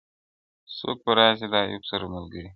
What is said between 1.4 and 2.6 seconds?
د ايوب سره ملګري!!